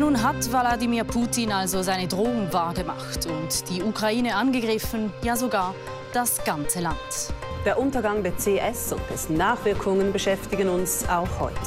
[0.00, 5.74] Ja, nun hat Wladimir Putin also seine Drohung wahrgemacht und die Ukraine angegriffen, ja sogar
[6.14, 6.96] das ganze Land.
[7.66, 11.60] Der Untergang der CS und dessen Nachwirkungen beschäftigen uns auch heute.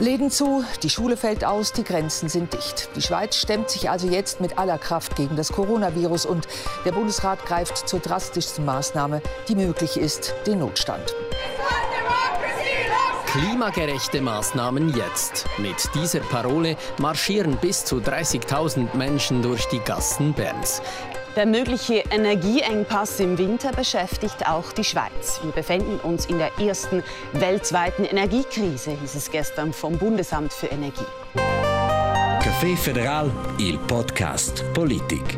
[0.00, 2.90] Läden zu, die Schule fällt aus, die Grenzen sind dicht.
[2.96, 6.48] Die Schweiz stemmt sich also jetzt mit aller Kraft gegen das Coronavirus und
[6.84, 11.14] der Bundesrat greift zur drastischsten Maßnahme, die möglich ist, den Notstand.
[13.38, 15.44] Klimagerechte Maßnahmen jetzt.
[15.58, 20.80] Mit dieser Parole marschieren bis zu 30.000 Menschen durch die Gassen Berns.
[21.36, 25.38] Der mögliche Energieengpass im Winter beschäftigt auch die Schweiz.
[25.42, 27.02] Wir befinden uns in der ersten
[27.34, 31.04] weltweiten Energiekrise, hieß es gestern vom Bundesamt für Energie.
[32.40, 35.36] Café Federal, il podcast Politik.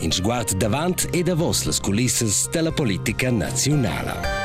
[0.00, 4.43] In sguard davant e davos les culisses della politica nazionale.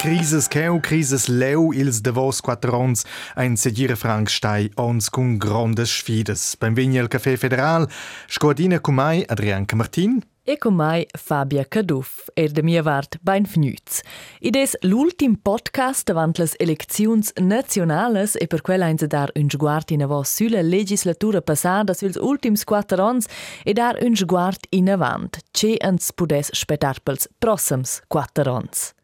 [0.00, 3.04] Crises cheu, crises leu, ils davos quattrons
[3.36, 6.56] ein segire franc stai ons cun grandes sfides.
[6.56, 7.86] Beim Vignel Café Federal,
[8.26, 13.44] scoadina cum mai Adrianca Martin, e con mai Fabia Caduff, er de mia vart bain
[13.44, 14.00] fnüz.
[14.40, 19.92] Id es l'ultim podcast davant les elecziuns nationales e per quella einse dar un sguard
[19.92, 23.28] in avos sulla legislatura passada sils ultims quattro ans
[23.64, 28.94] e dar un sguard in avant, ce ans pudes spetar pels prossems quattro ans.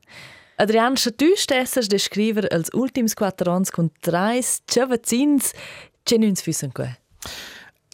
[0.59, 5.53] Adrian, se tu stessas de scriver als ultims quattro ans con trais chavazins,
[6.05, 6.89] ce nuns füssen que?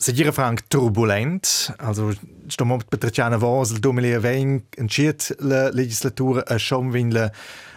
[0.03, 2.13] Segira franc turbulent, also
[2.49, 7.31] sto mo Petriciana Vos, il 2020 entschied la legislatura a schon vin la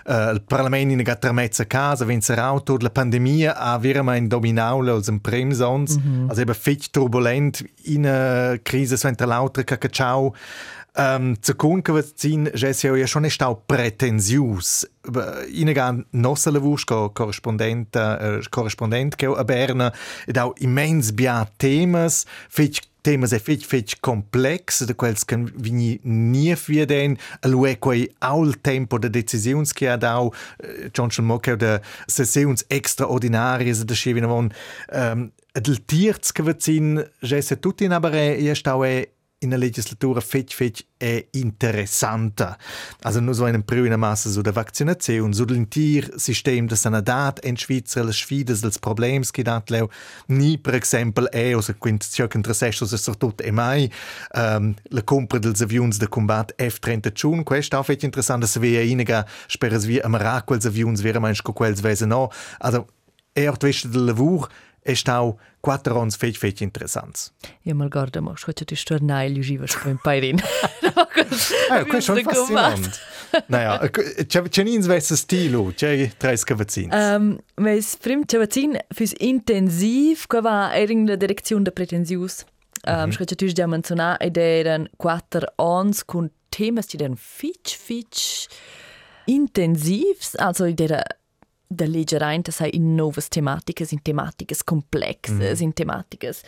[0.07, 4.91] Uh, il Parlament in gata mezza casa, wenn serau tot la pandemia a veramente dominaula
[4.93, 6.29] als un bremsons, mm -hmm.
[6.29, 10.35] also eben fit turbulent in a crise so entre l'altra cacacciao.
[10.95, 13.25] Secund che vazin jesio ja schon.
[15.47, 19.93] Inegan nossa lavur co correspondent uh, correspondent che a Berna
[20.25, 25.99] ed au immens bia temas, fetch temas e fetch fetch complex, de quels can vini
[26.03, 30.33] nie wie den, a lue quei aul tempo de decisiuns che ha dau
[30.91, 34.51] John schon Mocke de sessions extraordinarias de schevina von
[34.91, 40.55] um, del tierz vazin jesse tutti in aber e stau e in der Legislatura fetch
[40.55, 42.57] fetch è interessanta.
[43.03, 47.57] Also nur so einen prüne Masse so der Vakzination, so den Tiersystem der Sanadat in
[47.57, 49.87] Schweizer les Schweides dels Problems gedat leu
[50.27, 53.91] ni per exempel è o se quint cio che intersesto se sortut e mai
[54.33, 59.85] um, la compra dels avions de combat F-31 questo è interessante se via inega speres
[59.85, 62.31] wie am quels avions vera mein sco quels wesen no.
[62.59, 62.87] Also
[63.33, 64.49] er twist del lavur
[64.85, 67.33] è stau quattro ans fetch fetch interessants.
[67.63, 70.39] Ja mal guarda, ma scho ti stornai gli usiva sco in pairin.
[71.69, 72.91] Ah, questo è fascinante.
[73.47, 76.93] naja, c'è nins vesse stilo, c'è tre scavazzins.
[76.93, 82.45] Um, mes prim c'avazzin füs intensiv, qua va ering la direzione de pretensius.
[82.85, 83.35] Um, mm -hmm.
[83.35, 88.47] Ti già menzionà ed eran quattro ans con temas die den fitch fitch
[89.25, 91.03] intensivs, also der
[91.67, 91.85] da
[92.51, 95.63] sei in novas tematikas in tematikas complexas mm.
[95.63, 96.41] in tematikas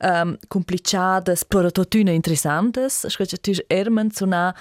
[0.00, 4.54] um, complicadas però totuna interessantes scocha tu erman sona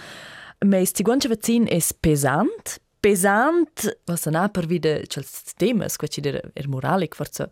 [0.65, 6.21] mas ti guanche vacin es pesant pesant was na per vide chels temas qua ci
[6.21, 7.47] der er moralic forza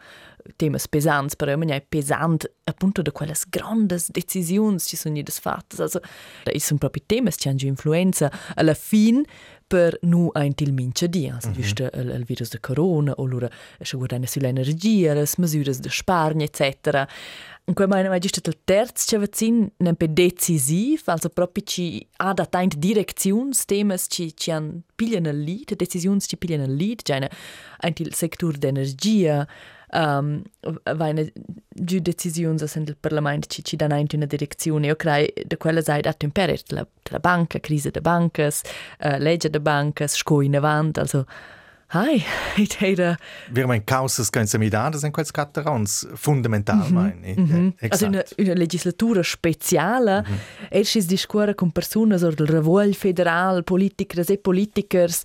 [0.57, 5.79] temas pesants però man è pesant appunto da quelles grandes decisiuns ci sono des fattes
[5.79, 5.99] also
[6.43, 9.23] da un proprio temas ci hanno influenza alla fin
[9.67, 11.61] per nu ein til mincha dia, also mm -hmm.
[11.61, 13.49] just el, el virus de corona o lura
[13.83, 16.61] scho guardare sull'energia, le misure de spargno etc.
[17.67, 22.07] In quel meine mai giusto il terzo che vaccin nem pe decisiv, also proprio ci
[22.17, 26.75] ha da tain directions temas ci ci han pigliano il lead, decisions ci pigliano il
[26.75, 27.15] lead, già
[27.79, 29.47] ein til sector d'energia,
[29.95, 30.41] um,
[30.95, 31.23] vaina
[31.69, 34.88] giù decisioni del Parlamento ci, ci danno in una direzione.
[34.88, 38.51] Io credo che quella sai dato imperare la, la banca, crisi delle banche,
[39.00, 41.25] uh, legge delle banche, sco in avanti, also
[41.87, 42.23] Hai,
[42.58, 43.16] ich hätte...
[43.52, 46.93] Wir meinen Kausas können Sie mit an, das sind quasi Katerons, fundamental, mhm.
[46.93, 47.37] meine ich.
[47.37, 47.73] Mhm.
[47.91, 50.40] Also in einer Legislatura speziale, mhm.
[50.72, 55.23] erst ist discorre con persone del Revuol federal, Politikers e Politikers,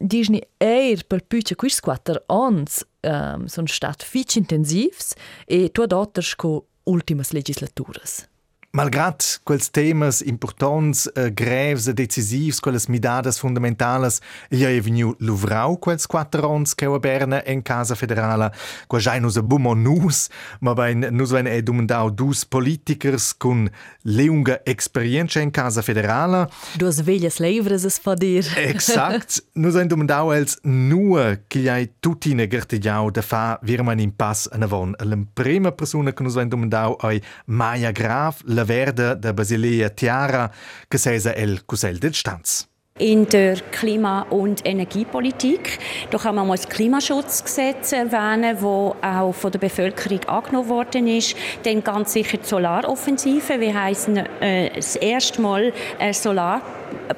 [0.00, 5.14] Disney eir per pyqe kuis quattro ons ehm, um, son stat fich intensivs
[5.46, 6.52] e tua dottersko
[6.90, 8.24] ultimas legislaturas.
[8.72, 15.76] Malgrat quels temas importants, uh, greves e decisivs, quelles midadas fundamentales, gli è venu luvrau
[15.76, 18.52] quels quattro ons che a Berna en Casa Federala,
[18.86, 20.28] qua già nus a bumo nus,
[20.60, 23.68] ma ben nus ven è domandau dus politikers con
[24.02, 26.48] leunga experienza in Casa Federala.
[26.76, 28.46] Dus veglias leivres es fa dir.
[28.54, 29.42] Exakt.
[29.54, 34.14] nus ven domandau els nur che gli hai tutti ne gertigiau da fa virman in
[34.14, 34.94] pass an avon.
[34.98, 40.50] La prima persona che nus ven domandau ai Maya Graf, la Verde der Basilea Tiara,
[40.88, 42.70] gesäse el Kusel de Stanz
[43.00, 45.78] in der Klima- und Energiepolitik.
[46.10, 51.34] Da kann man mal das Klimaschutzgesetz erwähnen, das auch von der Bevölkerung angenommen worden ist.
[51.62, 53.58] Dann ganz sicher die Solaroffensive.
[53.58, 56.14] Wir heißen äh, das erste Mal eine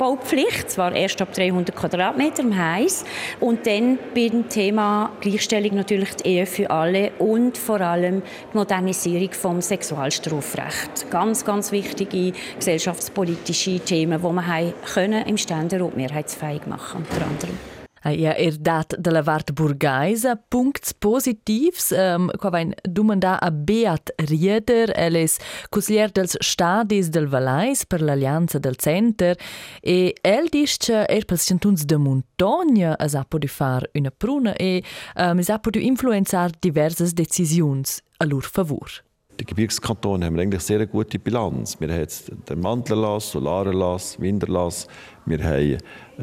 [0.03, 3.05] Solarbaupflicht, zwar erst ab 300 Quadratmeter im Heiß.
[3.41, 8.23] Und dann beim Thema Gleichstellung natürlich die Ehe für alle und vor allem
[8.53, 11.11] die Modernisierung vom Sexualstrafrecht.
[11.11, 17.72] Ganz, ganz wichtige gesellschaftspolitische Themen, die wir können im Ständerat mehrheitsfähig machen, unter anderem.
[18.03, 24.11] Ja, er dat de la Vart Burgaisa punkts positivs, um, qua vain dumanda a Beat
[24.17, 25.39] Rieder, el es
[25.71, 29.37] consiglier dels stadis del Valais per l'Allianza del Center,
[29.81, 34.55] e el dice che er pels centuns de montagna es ha podi far una pruna
[34.59, 34.83] e
[35.17, 39.03] um, es ha podi influenzar diverses decisions a lur favor.
[39.43, 41.77] Die Gebirgskantone haben eigentlich sehr gute Bilanz.
[41.81, 44.87] Wir haben jetzt den Mantelerlass, Solarerlass, Winterlass.
[45.27, 45.79] Wir haben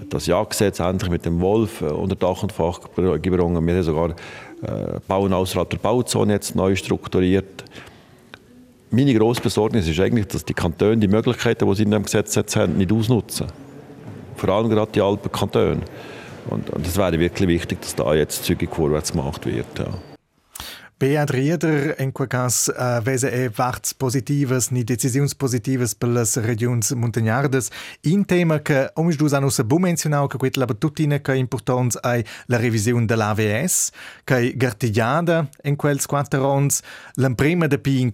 [0.10, 3.26] das Ja-Gesetz endlich mit dem Wolf äh, unter Dach und Fach gebracht.
[3.26, 7.66] Wir haben sogar äh, Bauen außerhalb der Bauzone jetzt neu strukturiert.
[8.90, 12.36] Meine grosse Besorgnis ist eigentlich, dass die Kantone die Möglichkeiten, die sie in dem Gesetz
[12.36, 13.48] jetzt haben, nicht ausnutzen.
[14.38, 15.82] Vor allem gerade die Alpenkantone.
[16.50, 19.78] Und es wäre wirklich wichtig, dass da jetzt zügig vorwärts gemacht wird.
[19.78, 20.09] Ja.
[21.00, 26.36] Beat Rieder, in quel cas, uh, vese e varts positives, ni decisiuns positives per las
[26.36, 27.70] regions montagnardes.
[28.02, 32.26] In tema che, omis dus anus bu mencionau, che quet laba tuttina che importants ai
[32.48, 33.92] la revisiun de l'AVS,
[34.26, 36.82] che gartigiada in quels quattrons,
[37.16, 38.12] l'emprima de pi in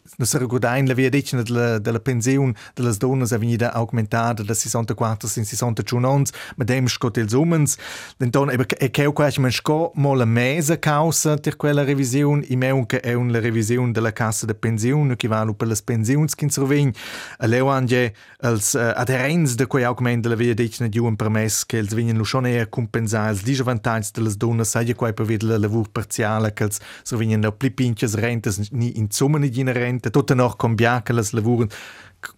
[0.00, 4.42] quart centenè, Nus recordain la via decina della, della pensione delle donne è venuta aumentata
[4.42, 6.24] da 64 in 61 anni,
[6.56, 7.76] ma dem scott ils umens.
[8.18, 12.56] Denton eben e che quasi man sco mo la mese causa per quella revisione, i
[12.56, 16.44] meu che è una revisione della cassa de pensione che vale per le pensioni che
[16.44, 16.92] intervegn.
[17.38, 21.64] A leo anche als uh, aderenz de quei augment della via decina di un permess
[21.64, 25.58] che els vengono schon eher compensare els disavantaggi delle donne, sai quai per vedere la
[25.58, 26.80] lavoro parziale che els
[27.10, 31.22] vengono pli pinches rentes ni in summa ni in rente che tutte noch cambiare le
[31.30, 31.66] lavoro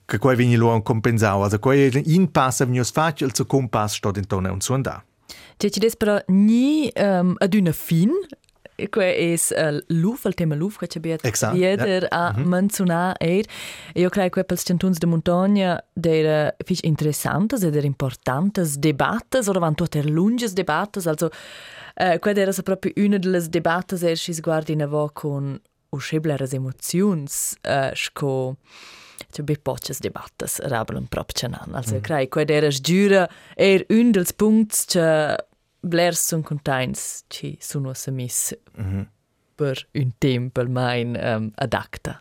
[0.05, 1.43] che quei vini lo compensau.
[1.43, 5.03] Also quei in passa venius facil zu compass sto intorno un suon da.
[5.57, 8.11] C'è ci des però ni um, ad una fin
[8.91, 11.21] que es uh, luf, il tema luf, che ci abbiamo
[11.55, 12.09] jeder ja.
[12.09, 12.47] a mm -hmm.
[12.47, 13.45] menziona er.
[13.95, 19.61] Io credo che per centuns de montagna der fich interessantes ed er importantes debattes oder
[19.61, 24.73] van tutte lunges debattes, also uh, quella era proprio una delle debattes er si guarda
[24.73, 25.61] in avo con
[25.93, 28.57] uskybblar emotions uh, eh, sko
[29.37, 31.71] det blir potches debattes rabeln propchenan.
[31.71, 32.03] No, alltså mm.
[32.03, 35.37] krai quae deras djura är er un dels punkts che
[35.83, 39.07] blers sun contains ci suno semis mm -hmm.
[39.57, 42.21] per un tempel main um, adacta.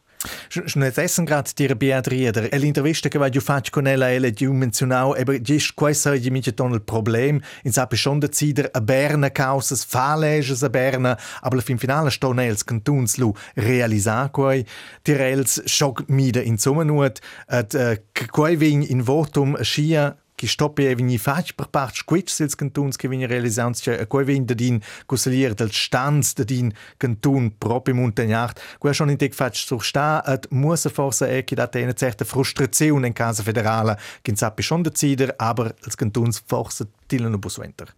[0.74, 2.48] Non essen grad dire Beat Rieder.
[2.52, 6.52] E l'intervista che vai fatto con ella, ella di menzionau, e gis questo è mica
[6.52, 7.40] ton il problem.
[7.64, 12.32] In sape schon de Zider a Berna causas, faleges a Berna, aber fin finale sto
[12.32, 14.66] nels cantuns lu realisar quei
[15.02, 17.96] tirels schock mide in Summenut, at uh,
[18.30, 22.96] quei vin in votum schia che stoppi e vini fac per part squitch sils cantuns
[22.96, 27.60] che vini realisants che a quei vin da din cusalier del stanz da din cantun
[27.60, 31.78] proprio montagnard quei schon in dec fac sur sta at musa forsa e che data
[31.78, 36.88] eine certe frustrazione in casa federale che sappi schon de zider aber als cantuns forsa
[37.06, 37.94] tilano busventer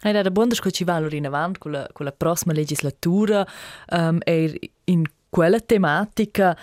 [0.00, 3.46] Era da buon che ci va in avanti con la, con la prossima legislatura
[3.90, 6.56] um, e in quella tematica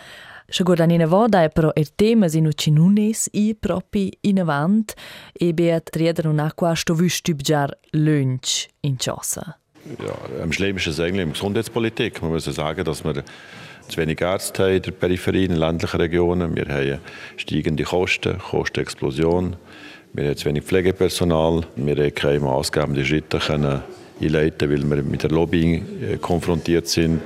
[0.52, 4.92] Še gordan in voda je pro er tema zinu cinunes i propi in avant
[5.40, 9.56] e beat rieder un aqua sto vüstüb jar lunch in Chossa.
[10.04, 12.22] Ja, am schlimmsten ist eigentlich in Gesundheitspolitik.
[12.22, 13.24] Man muss sagen, dass wir
[13.88, 16.56] zu wenig Ärzte haben in der Peripherie, in ländlichen Regionen.
[16.56, 17.00] Wir haben
[17.38, 19.56] steigende Kosten, Kostenexplosion.
[20.14, 21.64] Wir haben zu wenig Pflegepersonal.
[21.78, 23.84] Wir haben keine maßgebenden Schritte können
[24.22, 25.82] einleiten, weil wir mit der Lobby
[26.20, 27.22] konfrontiert sind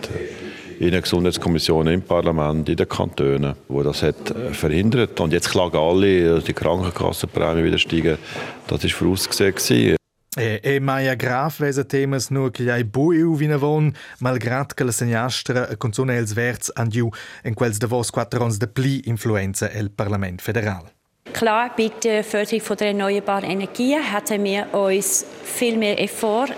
[0.79, 5.19] in den Gesundheitskommissionen im Parlament, in den Kantonen, wo das hat äh, verhindert.
[5.19, 8.17] Und jetzt klagen alle, dass die Krankenkassenprämie wieder steigen.
[8.67, 9.97] Das war vorausgesehen.
[10.37, 14.91] E, e mai graf vesa temas nur che ai buiu vina von, malgrat che la
[14.91, 17.09] segnastra a consone els verts andiu
[17.43, 20.91] in quels de vos quattro ans de pli influenza el Parlament federal.
[21.31, 26.51] Klar, bei der Förderung von der erneuerbaren Energien hätten wir uns viel mehr Effort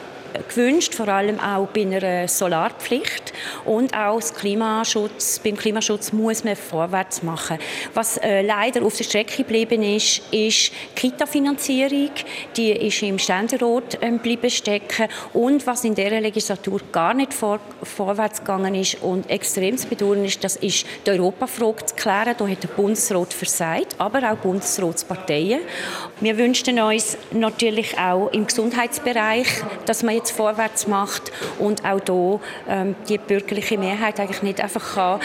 [0.48, 3.34] gewünscht, vor allem auch bei einer Solarpflicht
[3.66, 5.40] und auch Klimaschutz.
[5.40, 7.58] Beim Klimaschutz muss man vorwärts machen.
[7.94, 12.12] Was äh, leider auf der Strecke geblieben ist, ist Kita-Finanzierung.
[12.56, 17.60] Die ist im Ständerat ähm, bleiben stecken und was in dieser Legislatur gar nicht vor,
[17.84, 22.36] vorwärts gegangen ist und extrem zu bedauern ist, das ist die Europafrage zu klären.
[22.38, 25.62] Da hat der Bundesrat versagt, aber auch Bundesratsparteien.
[26.20, 29.48] Wir wünschten uns natürlich auch im Gesundheitsbereich,
[29.86, 34.96] dass man jetzt vorwärts macht und auch hier ähm, die bürgerliche Mehrheit eigentlich nicht einfach
[34.96, 35.20] kann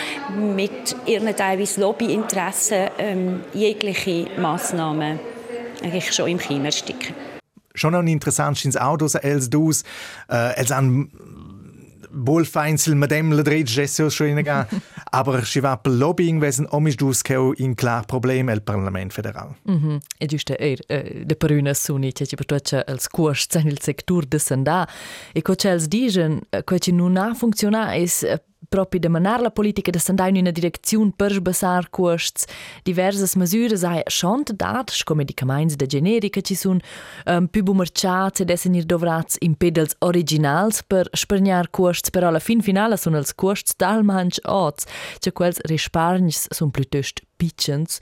[0.57, 5.21] mit ihren teilweise Lobbyinteressen ähm, jegliche Massnahmen
[5.83, 7.15] eigentlich schon im China ersticken.
[7.75, 9.49] Schon noch interessant sind auch, dass els
[10.29, 11.11] äh, els an
[12.13, 14.67] Bolfeinsel Madame le Drej Gessio Schönegan,
[15.11, 19.57] aber si va pel lobbying wesen omis dus keu in klar problem el Parlament federal.
[19.65, 20.01] Mhm.
[20.19, 22.37] E giusto er eh, de peruna suni che ci
[22.87, 24.89] els cost sen il sector de sanda
[25.33, 27.35] e co els digen co ci non ha
[28.63, 32.47] es proprio demanar la politica de sandai in una direzione per sbassar costs
[32.83, 36.81] diverse misure hai schon dat sco medicaments de generica ci sun
[37.27, 42.29] um, più bu merciats ed essen ir dovrats in pedals originals per spergnar costs però
[42.29, 44.87] alla fin finale sono els costs talmanch ots
[45.19, 47.99] che quels rispargnis sun piuttosto piccens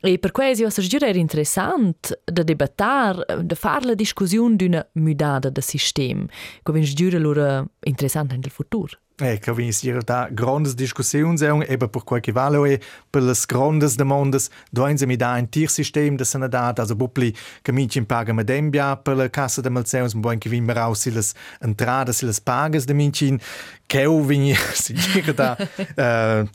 [0.00, 4.86] E per questo io suggerire era interessante da debattar, da fare la discussione di una
[4.92, 6.24] mudata del sistema,
[6.62, 8.96] come suggerire loro interessante nel futuro.
[9.20, 14.38] Ecco, vi siamo da grandi discussioni, eben per qualche valore, per le grandi domande,
[14.70, 18.32] dove mi da un tiersystem da se ne dà, also popoli che mi ci paga
[18.32, 21.22] med embia per la cassa de malseus, ma buon che vi merau si le
[21.60, 23.40] entrate, si le pagas de mincin,
[23.86, 24.94] che o vi si
[25.34, 25.56] da,
[25.96, 26.48] uh,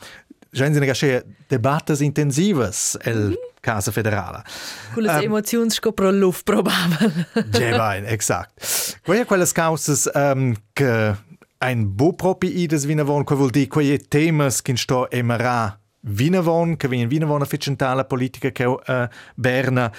[0.54, 3.34] Gente che debattes intensivas el mm.
[3.60, 4.44] Casa Federale.
[4.92, 9.00] Con le um, emozioni scopro luft bene, exakt.
[9.02, 11.16] Quelle quelle causas um, che
[11.64, 16.42] ein bo propi ides vina von, che vuol dire quelle temas che sto emerà vina
[16.42, 19.90] von, che vien vina von a ficentala politica che uh, Berna.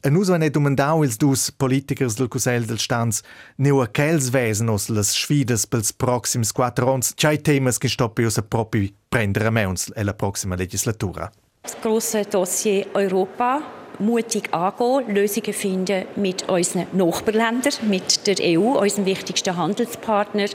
[0.00, 3.22] E nus van et umandau ils dus politikers del Cusel del Stanz.
[3.56, 8.24] Neu a quels vesen os las sfidas pels proxims quattro ans, tschai temas che stoppi
[8.24, 11.30] us a propi prendere a meuns e la proxima legislatura.
[11.62, 19.06] Das grosse Dossier Europa mutig angehen, Lösungen finden mit unseren Nachbarländern, mit der EU, unserem
[19.06, 20.46] wichtigsten Handelspartner.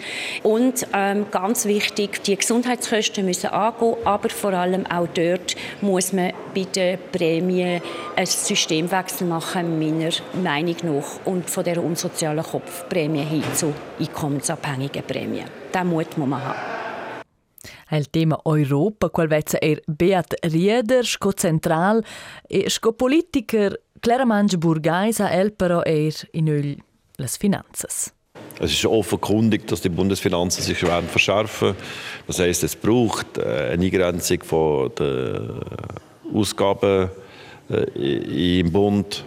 [0.43, 6.33] Und ähm, ganz wichtig, die Gesundheitskosten müssen angehen, aber vor allem auch dort muss man
[6.53, 7.81] bei den Prämien
[8.15, 15.45] einen Systemwechsel machen, meiner Meinung nach, und von der unsozialen Kopfprämie hin zu einkommensabhängigen Prämien.
[15.73, 16.78] Diesen Mut muss man haben.
[17.91, 22.03] Il tema Europa, qual vezza er Beat Rieder, sco central
[22.47, 26.77] e sco politiker Claramange Burgaisa el però er in öl
[27.17, 28.13] las finanzas.
[28.59, 31.75] Es ist offenkundig, dass die Bundesfinanzen sich werden verschärfen.
[32.27, 35.61] Das heißt, es braucht äh, eine Eingrenzung von der
[36.33, 37.09] Ausgaben
[37.69, 39.23] äh, im Bund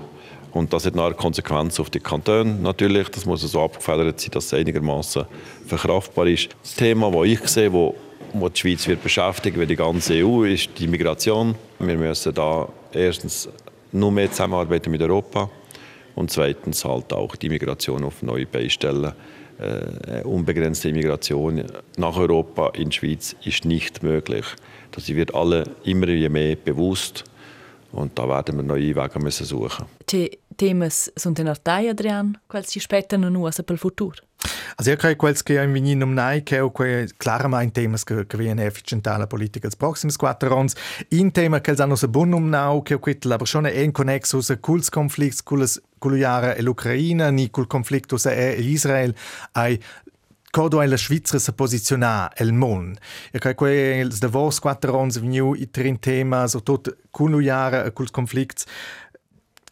[0.52, 3.08] und das hat eine Konsequenz auf die Kantone natürlich.
[3.08, 5.24] Das muss so abgefedert sein, dass es einigermaßen
[5.66, 6.50] verkraftbar ist.
[6.62, 7.94] Das Thema, das ich sehe, wo
[8.32, 11.54] wo die Schweiz wird beschäftigen wird, die ganze EU, ist die Migration.
[11.78, 13.48] Wir müssen da erstens
[13.92, 15.50] nur mehr zusammenarbeiten mit Europa
[16.14, 19.12] und zweitens halt auch die Migration auf neue Beine stellen.
[19.58, 21.62] Äh, unbegrenzte Immigration
[21.96, 24.44] nach Europa in die Schweiz ist nicht möglich.
[24.92, 27.24] Das wird alle immer mehr bewusst
[27.92, 29.86] und da werden wir neue Wege müssen suchen.
[30.10, 34.16] Die Themen sind in Artei, Adrian, quali si aspettano nu per il futuro?
[34.76, 38.36] Also io credo quels che in venin um nai che que claramente temas che che
[38.36, 40.74] viene efficientale politica als proxims quattro ans
[41.10, 44.88] in tema che hanno se bon um nau che quit aber schon ein connexus culs
[44.90, 49.14] conflicts culs culuiara e l'Ucraina ni cul conflictus e Israel
[49.52, 49.80] ai
[50.50, 52.94] Codo è la Svizzera si posiziona el mon.
[53.30, 57.92] E che quei de vos quattro ans veniu i trin tema so tot culuiara e
[57.92, 58.66] culs conflicts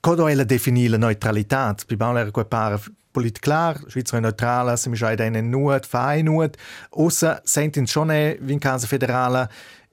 [0.00, 1.74] Codo è la definire la neutralità.
[1.86, 2.80] Bi bauen era quei par
[3.12, 6.56] polit klar, Schweizer neutrala, se mi schai denen nuot, fai nuot,
[6.90, 9.48] ossa sentin schon wie in casa federala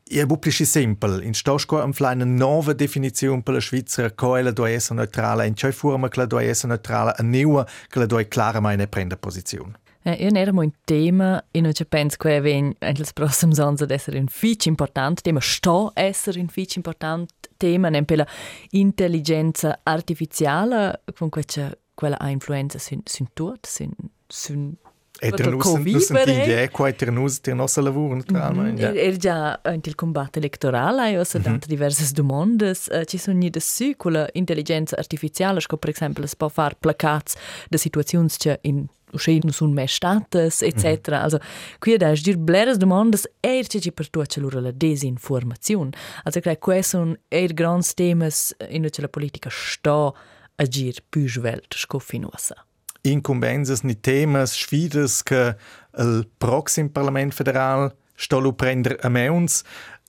[0.10, 1.22] Je publici simpel.
[1.22, 1.92] In Stosco am
[2.24, 6.48] nova definizione per la Svizzera, quella deve essere neutrale, in cui forma che la deve
[6.48, 9.80] essere neutrale, a neua che la deve chiaramente prendere posizione.
[10.04, 13.76] Eh, io ne ero un tema e non ci penso che ven nel prossimo anno
[13.78, 18.28] ad essere un fic importante tema, sto essere un fic importante tema, per la
[18.70, 23.92] intelligenza artificiale, con questa quella ha influenza sun, sun tot, sun,
[24.28, 24.76] sun
[25.20, 28.88] E tra nus, nus sentigli eco e tra nus tra nostra lavoro naturalmente.
[28.88, 29.08] Mm -hmm.
[29.08, 31.66] Er già in il combatto elettorale hai ossa mm -hmm.
[31.66, 32.76] diverse domande
[33.06, 37.36] ci sono ni su con la intelligenza artificiale sco per esempio si può fare placats
[37.68, 41.10] de situazioni che in uscendo sun mai states etc.
[41.10, 41.14] Mm.
[41.14, 41.40] Also
[41.80, 45.92] qui da dir bleres domandas er ci per tu ce lura la desinformazione.
[46.24, 50.14] Also crei questi sono er grands temas in la politica sta
[50.58, 52.68] agir più svelt sco finosa
[53.08, 55.56] incumbences ni temas, sfidas que
[55.98, 59.64] el proxim Parlament Federal stolo prender a meuns.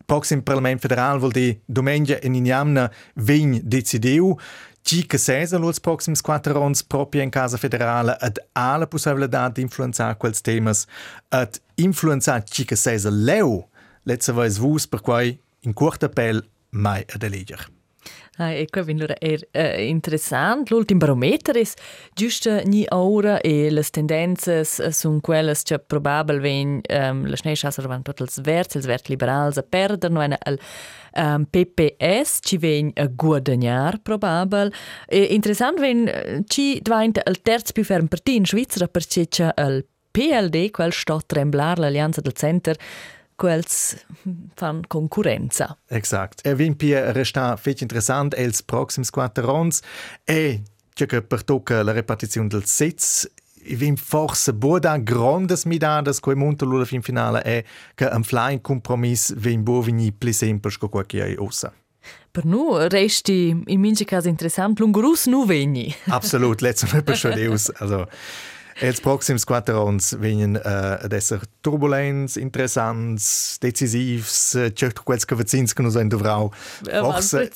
[0.07, 4.37] Proxim Parlament Federal vol di domenica in Ignamna vegn decidiu
[4.81, 9.51] Ci che sesa los proxims quattro ans proprio in casa federale ad ha la possibilità
[9.51, 10.87] di influenzare quels temas
[11.29, 13.69] ad influenzare ci che sesa leu
[14.05, 17.78] letzte vez vus per quai in curta appell mai ad eleger.
[18.41, 20.73] Ah, ecco, quindi è eh, interessante.
[20.73, 21.67] L'ultimo barometro è
[22.15, 28.03] giusto ogni ora e le tendenze sono quelle che probabilmente um, le schnee schassen van
[28.03, 30.61] tutti i versi, i versi liberali, perdono il
[31.15, 34.73] um, PPS ci viene a guadagnare probabil.
[35.07, 39.85] E interessante wenn ci diventa il terzo più fermo partito in Svizzera perché c'è il
[40.13, 42.77] PLD, quel sta tremblar l'alleanza del center,
[43.39, 43.97] quels
[44.55, 45.79] fan concurenza.
[45.87, 46.45] Exakt.
[46.45, 49.81] E vin pia resta fetch interessant els proxims quattro ans
[50.27, 53.31] e che per tocca la repartizione del sitz
[53.77, 57.65] vim forse boda grandes midadas coi monta lula fin finale è
[57.95, 61.73] che un flying compromiss vim bo vini pli semplice co qualche ai ossa.
[62.31, 65.95] Per nu resti in mince caso interessant lungurus nu veni.
[66.07, 67.33] Absolut, letztes Mal schon
[67.79, 68.09] Also
[68.81, 75.35] Els proxims quattro ans venien uh, ad esser turbulents, interessants, decisivs, uh, certo quels che
[75.35, 76.53] vazins che nos ein dovrau.
[76.87, 77.49] Forse,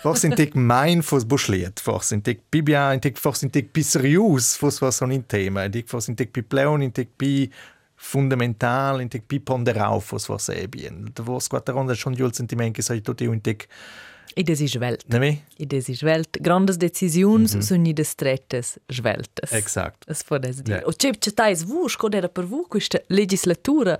[0.00, 3.68] forse in tic mein fos buschliet, forse in tic bibia, in tic forse in tic
[3.72, 6.92] pi serius, fos was son in tema, in tic forse in tic pi pleon, in
[6.92, 7.50] tic pi
[7.94, 11.04] fundamental, in tic pi ponderau fos was ebien.
[11.12, 13.68] Da vos quattro ans schon giul sentiment che sai tutti in tic
[14.34, 15.08] I des is svelt.
[15.08, 15.42] Nemi?
[15.56, 16.36] I des is svelt.
[16.40, 17.64] Grandes decisions mm -hmm.
[17.64, 19.52] sono des strettes sveltes.
[19.52, 20.08] Exakt.
[20.08, 20.78] Es può des dire.
[20.78, 20.88] Yeah.
[20.88, 23.98] O c'è c'è tais vu, scodera per vu questa legislatura.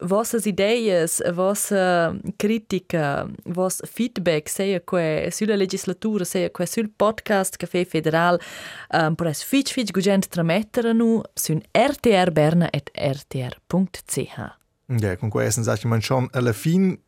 [0.00, 7.84] Vossas ideias, vossa critica, vos feedback sia que sulla legislatura, sia que sul podcast Café
[7.84, 8.40] Federal,
[8.88, 14.60] um, per es fitch fitch gugent tramettere nu sun rtrberna.rtr.ch.
[14.98, 16.98] Ja, con questo sage man schon alla fin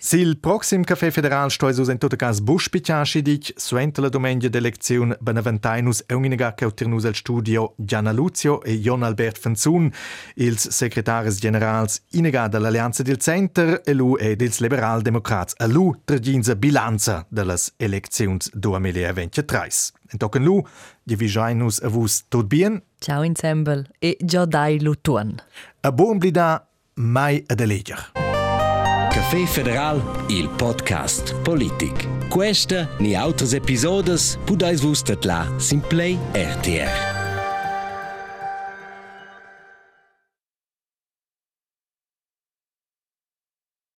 [0.00, 4.48] Sil proxim Café Federal stoi sus en tot cas busch picciasci dic, suenta la domenica
[4.48, 9.92] d'eleziun benevantainus e uninaga che ottirnus al studio Gianna Luzio e Jon Albert Fanzun,
[10.36, 15.92] ils secretaris generals inega dall'Alleanza del Center e lu e dels Liberal Democrats a lu
[16.02, 19.92] traginza bilanza dallas elecziuns 2023.
[20.12, 20.64] En token lu,
[21.02, 22.82] di vijainus a vus tot bien.
[22.98, 25.34] Ciao insembel e già dai lutuan.
[25.82, 28.29] A buon blida mai ad eleger.
[29.10, 32.08] Café Federal, il podcast politic.
[32.30, 37.19] Questa ni autres episodes pudais vus la Simplay RTR.